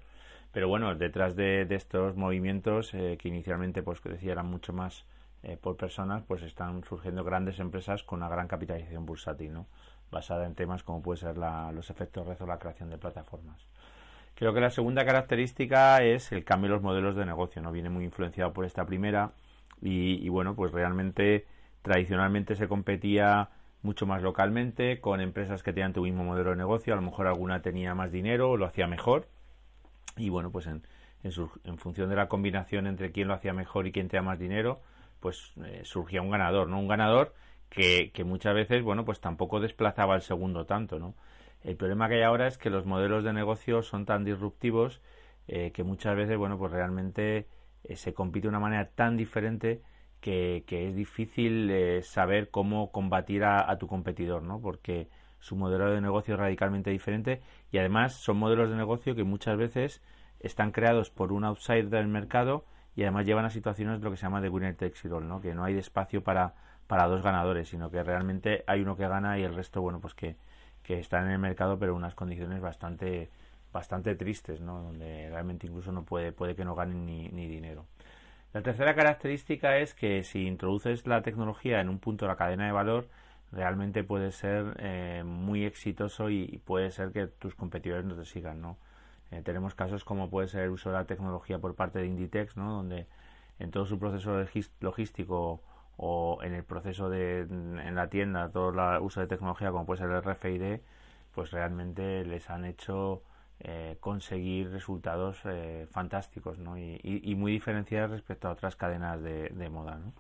[0.52, 5.06] Pero bueno, detrás de, estos movimientos que inicialmente pues decía eran mucho más
[5.62, 9.68] por personas, pues están surgiendo grandes empresas con una gran capitalización bursátil, ¿no?
[10.12, 13.66] basada en temas como puede ser los efectos red o la creación de plataformas.
[14.36, 17.72] Creo que la segunda característica es el cambio de los modelos de negocio, ¿no?
[17.72, 19.34] Viene muy influenciado por esta primera
[19.82, 21.46] y, bueno, pues realmente
[21.82, 23.50] tradicionalmente se competía
[23.82, 27.28] mucho más localmente con empresas que tenían tu mismo modelo de negocio, a lo mejor
[27.28, 29.28] alguna tenía más dinero o lo hacía mejor
[30.18, 30.84] y bueno, pues en,
[31.24, 34.82] en, función de la combinación entre quién lo hacía mejor y quién tenía más dinero,
[35.20, 36.80] pues eh, surgía un ganador, ¿no?
[36.80, 37.34] Un ganador
[37.70, 41.16] que, muchas veces, bueno, pues tampoco desplazaba el segundo tanto, ¿no?
[41.64, 45.02] El problema que hay ahora es que los modelos de negocio son tan disruptivos
[45.48, 47.48] eh, que muchas veces, bueno, pues realmente
[47.84, 49.82] eh, se compite de una manera tan diferente
[50.22, 54.62] que, es difícil eh, saber cómo combatir a, tu competidor, ¿no?
[54.62, 55.08] Porque
[55.40, 59.58] su modelo de negocio es radicalmente diferente y además son modelos de negocio que muchas
[59.58, 60.02] veces
[60.40, 64.18] están creados por un outsider del mercado y además llevan a situaciones de lo que
[64.18, 65.42] se llama de winner takes it all, ¿no?
[65.42, 66.54] Que no hay espacio para
[66.88, 70.16] para dos ganadores, sino que realmente hay uno que gana y el resto, bueno, pues
[70.16, 70.38] que,
[70.82, 73.30] que está en el mercado, pero en unas condiciones bastante
[73.72, 74.82] bastante tristes, ¿no?
[74.82, 77.86] Donde realmente incluso no puede, puede que no ganen ni, ni dinero.
[78.54, 82.66] La tercera característica es que si introduces la tecnología en un punto de la cadena
[82.66, 83.08] de valor,
[83.52, 88.62] realmente puede ser eh, muy exitoso y, puede ser que tus competidores no te sigan,
[88.62, 88.78] ¿no?
[89.32, 92.58] Eh, tenemos casos como puede ser el uso de la tecnología por parte de Inditex,
[92.58, 92.74] ¿no?
[92.74, 93.08] Donde
[93.60, 94.44] en todo su proceso
[94.80, 95.62] logístico
[95.98, 100.00] o en el proceso de en la tienda todo el uso de tecnología como puede
[100.00, 100.80] ser el RFID
[101.36, 103.22] pues realmente les han hecho
[103.60, 106.78] eh, conseguir resultados eh, fantásticos ¿no?
[106.78, 110.14] y, muy diferenciados respecto a otras cadenas de, moda ¿no?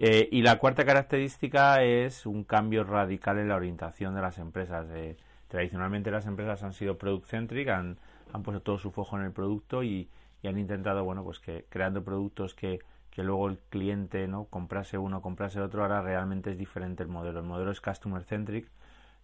[0.00, 4.86] Eh, y la cuarta característica es un cambio radical en la orientación de las empresas.
[4.92, 5.16] Eh,
[5.48, 7.98] tradicionalmente las empresas han sido product-centric, han,
[8.32, 10.08] han puesto todo su foco en el producto y,
[10.44, 12.78] han intentado, bueno, pues que creando productos que,
[13.10, 17.40] que luego el cliente no comprase uno, comprase otro, ahora realmente es diferente el modelo.
[17.40, 18.68] El modelo es customer-centric.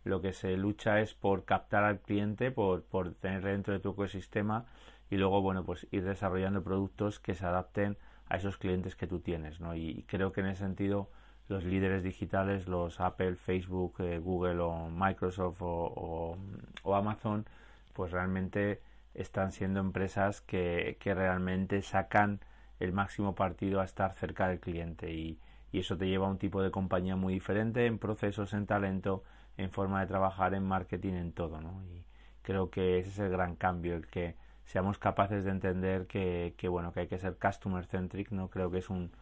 [0.03, 3.91] Lo que se lucha es por captar al cliente, por, por tenerle dentro de tu
[3.91, 4.67] ecosistema
[5.11, 7.97] y luego, bueno, pues ir desarrollando productos que se adapten
[8.29, 9.75] a esos clientes que tú tienes, ¿no?
[9.75, 11.11] Y, creo que en ese sentido
[11.49, 16.37] los líderes digitales, los Apple, Facebook, eh, Google o Microsoft o,
[16.85, 17.47] Amazon,
[17.93, 18.81] pues realmente
[19.15, 22.41] están siendo empresas que, que, realmente sacan
[22.81, 25.13] el máximo partido a estar cerca del cliente.
[25.13, 25.39] Y,
[25.73, 29.23] y, eso te lleva a un tipo de compañía muy diferente en procesos, en talento,
[29.57, 31.83] en forma de trabajar, en marketing, en todo, ¿no?
[31.85, 32.05] Y
[32.43, 36.69] creo que ese es el gran cambio, el que seamos capaces de entender que, que,
[36.69, 39.13] bueno que hay que ser customer centric no creo que es un,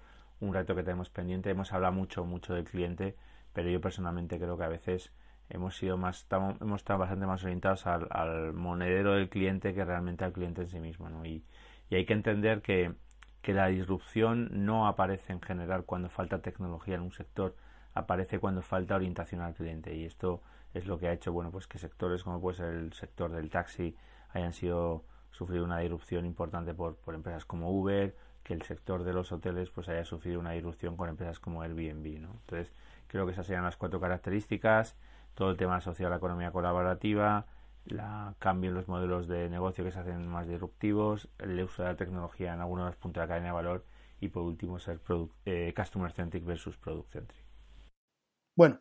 [0.41, 1.51] un reto que tenemos pendiente.
[1.51, 3.17] Hemos hablado mucho mucho del cliente
[3.53, 5.13] pero yo personalmente creo que a veces
[5.53, 6.27] hemos sido más
[6.61, 10.81] hemos estado bastante más orientados al, monedero del cliente que realmente al cliente en sí
[10.81, 11.25] mismo ¿no?
[11.25, 11.45] y,
[11.91, 12.95] y hay que entender que,
[13.43, 17.55] que la disrupción no aparece en general cuando falta tecnología en un sector
[17.95, 20.43] aparece cuando falta orientación al cliente y esto
[20.75, 23.51] es lo que ha hecho bueno pues que sectores como puede ser el sector del
[23.51, 23.95] taxi
[24.33, 29.13] hayan sido sufrido una disrupción importante por, por empresas como Uber, que el sector de
[29.13, 32.33] los hoteles pues haya sufrido una disrupción con empresas como Airbnb, ¿no?
[32.33, 32.73] Entonces,
[33.09, 34.97] creo que esas serían las cuatro características,
[35.35, 37.47] todo el tema asociado a la economía colaborativa,
[37.85, 41.89] la cambio en los modelos de negocio que se hacen más disruptivos, el uso de
[41.89, 43.85] la tecnología en algunos de los puntos de la cadena de valor
[44.21, 45.01] y por último ser
[45.47, 47.45] eh, customer centric versus product centric.
[48.57, 48.81] Bueno,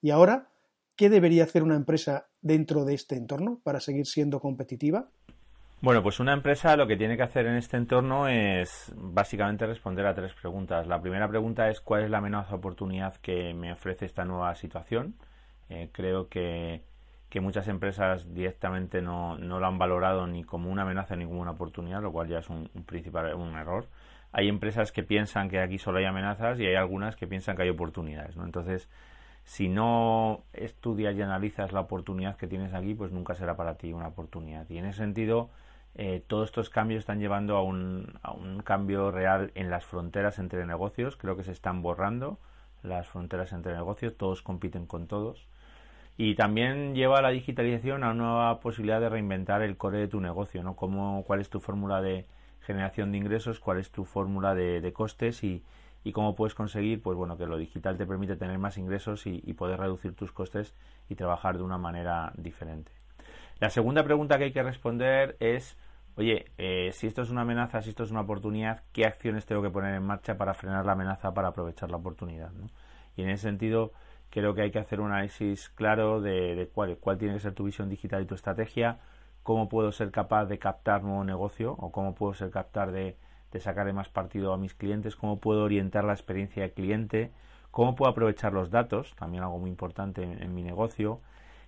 [0.00, 0.48] y ahora,
[0.96, 5.10] ¿qué debería hacer una empresa dentro de este entorno para seguir siendo competitiva?
[5.80, 10.06] Bueno, pues una empresa lo que tiene que hacer en este entorno es básicamente responder
[10.06, 10.88] a tres preguntas.
[10.88, 15.14] La primera pregunta es cuál es la amenaza oportunidad que me ofrece esta nueva situación.
[15.70, 16.82] Eh, creo que,
[17.28, 21.40] que, muchas empresas directamente no, no, lo han valorado ni como una amenaza ni como
[21.40, 23.86] una oportunidad, lo cual ya es un, principal un error.
[24.32, 27.62] Hay empresas que piensan que aquí solo hay amenazas y hay algunas que piensan que
[27.62, 28.36] hay oportunidades.
[28.36, 28.44] ¿no?
[28.44, 28.88] Entonces,
[29.44, 33.92] si no estudias y analizas la oportunidad que tienes aquí, pues nunca será para ti
[33.92, 34.68] una oportunidad.
[34.68, 35.50] Y en ese sentido,
[35.94, 40.38] eh, todos estos cambios están llevando a un, a un cambio real en las fronteras
[40.38, 41.16] entre negocios.
[41.16, 42.38] Creo que se están borrando
[42.82, 45.46] las fronteras entre negocios, todos compiten con todos.
[46.16, 50.20] Y también lleva la digitalización a una nueva posibilidad de reinventar el core de tu
[50.20, 50.74] negocio, ¿no?
[50.74, 52.26] Cómo, cuál es tu fórmula de
[52.60, 55.62] generación de ingresos, cuál es tu fórmula de, costes y,
[56.04, 59.52] y, cómo puedes conseguir, pues bueno, que lo digital te permite tener más ingresos y
[59.54, 60.74] poder reducir tus costes
[61.08, 62.90] y trabajar de una manera diferente.
[63.60, 65.76] La segunda pregunta que hay que responder es
[66.18, 69.62] oye, eh, si esto es una amenaza, si esto es una oportunidad, ¿qué acciones tengo
[69.62, 72.50] que poner en marcha para frenar la amenaza, para aprovechar la oportunidad?
[73.16, 73.92] Y en ese sentido,
[74.28, 77.64] creo que hay que hacer un análisis claro de, cuál, cuál tiene que ser tu
[77.64, 78.98] visión digital y tu estrategia,
[79.44, 83.16] cómo puedo ser capaz de captar nuevo negocio o cómo puedo ser capaz de,
[83.52, 87.30] de sacarle más partido a mis clientes, cómo puedo orientar la experiencia del cliente,
[87.70, 91.20] cómo puedo aprovechar los datos, también algo muy importante en, mi negocio,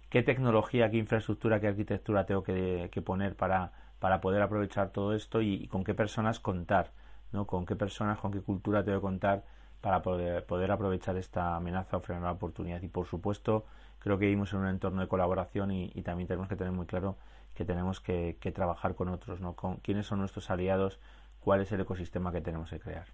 [0.08, 5.42] qué tecnología, qué infraestructura, qué arquitectura tengo que poner para para poder aprovechar todo esto
[5.42, 6.90] y, con qué personas contar,
[7.32, 7.46] ¿no?
[7.46, 9.44] Con qué personas, con qué cultura tengo que contar
[9.80, 12.82] para poder, poder aprovechar esta amenaza o frenar la oportunidad.
[12.82, 13.66] Y por supuesto,
[13.98, 17.16] creo que vivimos en un entorno de colaboración y, también tenemos que tener muy claro
[17.54, 19.54] que tenemos que, trabajar con otros, ¿no?
[19.54, 20.98] Con quiénes son nuestros aliados,
[21.40, 23.06] cuál es el ecosistema que tenemos que crear.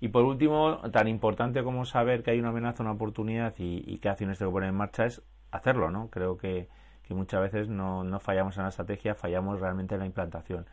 [0.00, 3.98] Y por último, tan importante como saber que hay una amenaza, una oportunidad y, y
[3.98, 6.10] qué acciones tengo que poner en marcha es hacerlo, ¿no?
[6.10, 6.68] Creo que,
[7.06, 10.66] que muchas veces no, no fallamos en la estrategia, fallamos realmente en la implantación.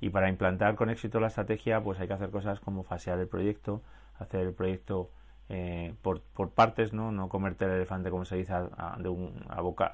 [0.00, 3.28] Y para implantar con éxito la estrategia, pues hay que hacer cosas como fasear el
[3.28, 3.82] proyecto,
[4.18, 5.10] hacer el proyecto
[5.48, 7.12] eh, por, por, partes, ¿no?
[7.12, 9.86] No comerte el elefante, como se dice, a, a, boca,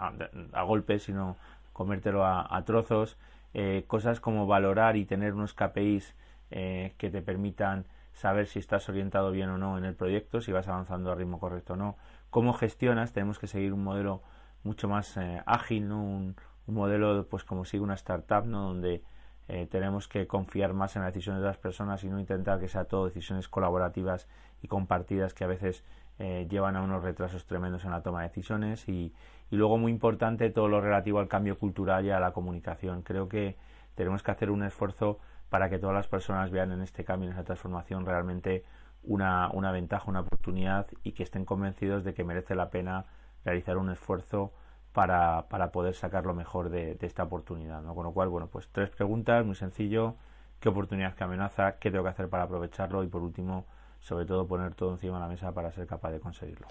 [0.52, 1.37] a, golpes, sino
[1.72, 3.16] comértelo a, trozos.
[3.54, 6.14] Eh, cosas como valorar y tener unos KPIs
[6.50, 10.52] eh, que te permitan saber si estás orientado bien o no en el proyecto, si
[10.52, 11.96] vas avanzando al ritmo correcto o no.
[12.30, 14.22] Cómo gestionas, tenemos que seguir un modelo
[14.66, 16.02] mucho más eh, ágil, ¿no?
[16.02, 18.62] Un, modelo pues como sigue una startup, ¿no?
[18.62, 19.05] Donde
[19.46, 22.66] eh, tenemos que confiar más en las decisiones de las personas y no intentar que
[22.66, 24.26] sea todo decisiones colaborativas
[24.62, 25.85] y compartidas que a veces
[26.18, 29.14] eh, llevan a unos retrasos tremendos en la toma de decisiones y,
[29.50, 33.02] y, luego muy importante todo lo relativo al cambio cultural y a la comunicación.
[33.02, 33.57] Creo que
[33.94, 37.33] tenemos que hacer un esfuerzo para que todas las personas vean en este cambio, en
[37.33, 38.64] esta transformación realmente
[39.05, 43.07] una, una ventaja, una oportunidad y que estén convencidos de que merece la pena
[43.46, 44.52] realizar un esfuerzo
[44.92, 47.82] para, para poder sacar lo mejor de, esta oportunidad.
[47.82, 47.94] ¿no?
[47.94, 50.16] Con lo cual, bueno, pues tres preguntas, muy sencillo,
[50.61, 53.66] qué oportunidad, qué amenaza, qué tengo que hacer para aprovecharlo y por último,
[54.00, 56.66] sobre todo poner todo encima de la mesa para ser capaz de conseguirlo.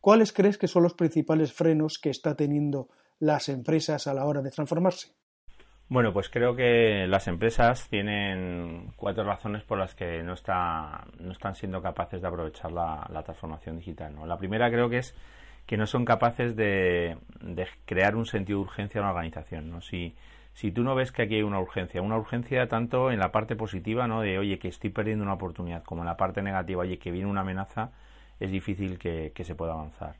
[0.00, 4.42] ¿Cuáles crees que son los principales frenos que está teniendo las empresas a la hora
[4.42, 5.14] de transformarse?
[5.88, 11.32] Bueno, pues creo que las empresas tienen cuatro razones por las que no, está, no
[11.32, 14.14] están siendo capaces de aprovechar la, transformación digital.
[14.14, 14.26] ¿no?
[14.26, 15.14] La primera creo que es
[15.66, 19.70] que no son capaces de, de, crear un sentido de urgencia en la organización.
[19.70, 19.80] ¿no?
[19.80, 20.14] Si,
[20.54, 23.56] si tú no ves que aquí hay una urgencia, una urgencia tanto en la parte
[23.56, 24.20] positiva, ¿no?
[24.20, 27.28] De, oye, que estoy perdiendo una oportunidad, como en la parte negativa, oye, que viene
[27.28, 27.90] una amenaza,
[28.38, 30.16] es difícil que, se pueda avanzar.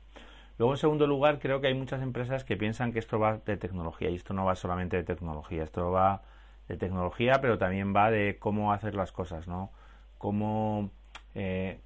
[0.57, 3.57] Luego, en segundo lugar, creo que hay muchas empresas que piensan que esto va de
[3.57, 6.23] tecnología y esto no va solamente de tecnología, esto va
[6.67, 9.71] de tecnología, pero también va de cómo hacer las cosas, ¿no?
[10.17, 10.91] Cómo
[11.33, 11.79] eh,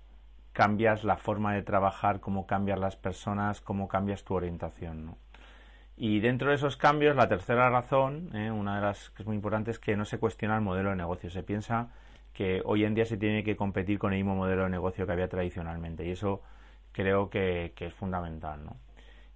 [0.53, 5.15] cambias la forma de trabajar, cómo cambias las personas, cómo cambias tu orientación.
[6.01, 8.49] Y dentro de esos cambios, la tercera razón, ¿eh?
[8.49, 10.95] una de las que es muy importante, es que no se cuestiona el modelo de
[10.95, 11.29] negocio.
[11.29, 11.89] Se piensa
[12.33, 15.11] que hoy en día se tiene que competir con el mismo modelo de negocio que
[15.11, 16.05] había tradicionalmente.
[16.05, 16.41] Y eso
[16.93, 18.63] creo que, es fundamental.
[18.63, 18.77] ¿no?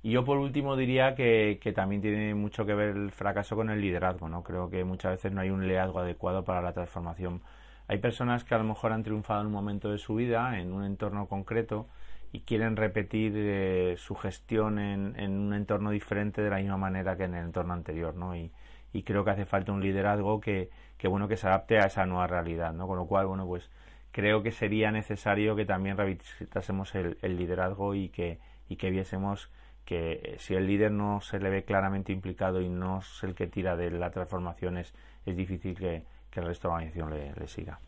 [0.04, 3.70] Y yo por último diría que, que, también tiene mucho que ver el fracaso con
[3.70, 4.30] el liderazgo.
[4.30, 4.42] ¿no?
[4.42, 7.42] Creo que muchas veces no hay un liderazgo adecuado para la transformación.
[7.88, 10.74] Hay personas que a lo mejor han triunfado en un momento de su vida, en
[10.74, 11.88] un entorno concreto,
[12.32, 17.26] y quieren repetir eh, su gestión en, un entorno diferente de la misma manera que
[17.26, 18.36] en el entorno anterior, ¿no?
[18.36, 18.52] Y,
[18.92, 22.06] y creo que hace falta un liderazgo que, que, bueno, que se adapte a esa
[22.06, 22.88] nueva realidad, ¿no?
[22.88, 23.70] Con lo cual, bueno, pues
[24.12, 29.52] creo que sería necesario que también revisitásemos el, el liderazgo y que, y que viésemos
[29.86, 33.36] que eh, si el líder no se le ve claramente implicado y no es el
[33.36, 34.94] que tira de la transformación, es,
[35.26, 37.80] es difícil que, que, el resto de la organización le, le siga.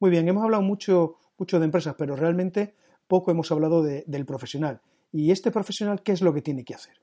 [0.00, 2.74] Muy bien, hemos hablado mucho, mucho de empresas, pero realmente
[3.10, 4.80] poco hemos hablado del profesional.
[5.10, 7.02] ¿Y este profesional qué es lo que tiene que hacer?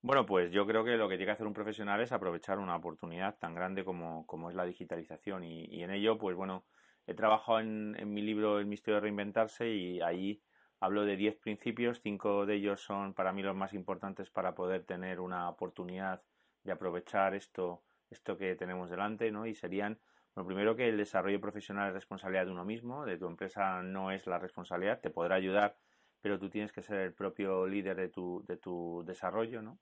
[0.00, 2.74] Bueno, pues yo creo que lo que tiene que hacer un profesional es aprovechar una
[2.74, 6.64] oportunidad tan grande como, es la digitalización y, en ello, pues bueno,
[7.06, 10.42] he trabajado en, mi libro El misterio de reinventarse y ahí
[10.80, 14.84] hablo de 10 principios, cinco de ellos son para mí los más importantes para poder
[14.84, 16.22] tener una oportunidad
[16.64, 19.46] de aprovechar esto, esto que tenemos delante, ¿no?
[19.46, 19.98] Y serían
[20.34, 24.10] bueno, primero que el desarrollo profesional es responsabilidad de uno mismo, de tu empresa no
[24.10, 25.76] es la responsabilidad, te podrá ayudar,
[26.22, 29.78] pero tú tienes que ser el propio líder de tu, de tu desarrollo, ¿no?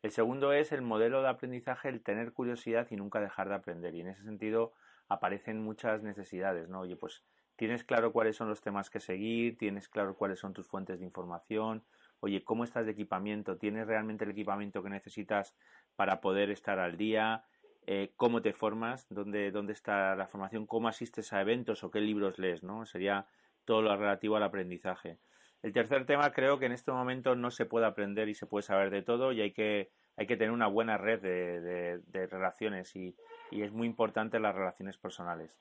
[0.00, 3.94] El segundo es el modelo de aprendizaje, el tener curiosidad y nunca dejar de aprender.
[3.94, 4.72] Y en ese sentido
[5.08, 6.80] aparecen muchas necesidades, ¿no?
[6.80, 7.22] Oye, pues
[7.56, 11.04] tienes claro cuáles son los temas que seguir, tienes claro cuáles son tus fuentes de
[11.04, 11.84] información,
[12.20, 13.58] oye, ¿cómo estás de equipamiento?
[13.58, 15.54] ¿Tienes realmente el equipamiento que necesitas
[15.96, 17.44] para poder estar al día?
[17.86, 22.00] Eh, cómo te formas, dónde, dónde está la formación, cómo asistes a eventos o qué
[22.00, 22.86] libros lees, ¿no?
[22.86, 23.26] Sería
[23.64, 25.18] todo lo relativo al aprendizaje.
[25.62, 28.62] El tercer tema creo que en este momento no se puede aprender y se puede
[28.62, 32.94] saber de todo y hay que, hay que tener una buena red de, de, relaciones
[32.96, 33.16] y,
[33.50, 35.60] y, es muy importante las relaciones personales.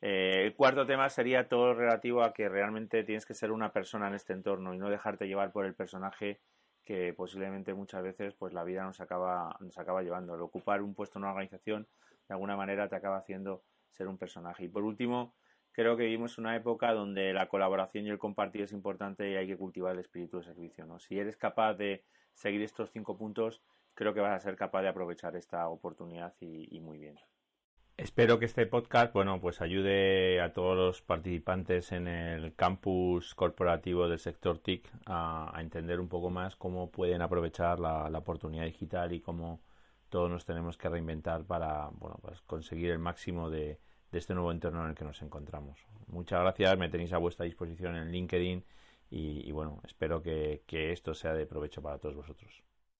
[0.00, 4.08] Eh, el cuarto tema sería todo relativo a que realmente tienes que ser una persona
[4.08, 6.40] en este entorno y no dejarte llevar por el personaje
[6.84, 10.34] que posiblemente muchas veces pues la vida nos acaba, nos acaba llevando.
[10.34, 11.88] El ocupar un puesto en una organización
[12.28, 14.64] de alguna manera te acaba haciendo ser un personaje.
[14.64, 15.34] Y por último,
[15.72, 19.46] creo que vivimos una época donde la colaboración y el compartir es importante y hay
[19.46, 20.86] que cultivar el espíritu de servicio.
[20.86, 20.98] ¿no?
[20.98, 23.62] Si eres capaz de seguir estos cinco puntos,
[23.94, 27.16] creo que vas a ser capaz de aprovechar esta oportunidad y muy bien.
[27.96, 34.08] Espero que este podcast, bueno, pues ayude a todos los participantes en el campus corporativo
[34.08, 39.20] del sector TIC a, entender un poco más cómo pueden aprovechar la, oportunidad digital y
[39.20, 39.60] cómo
[40.08, 43.78] todos nos tenemos que reinventar para, bueno, pues conseguir el máximo de,
[44.12, 45.78] este nuevo entorno en el que nos encontramos.
[46.06, 48.64] Muchas gracias, me tenéis a vuestra disposición en LinkedIn
[49.10, 52.62] y, bueno, espero que esto sea de provecho para todos vosotros.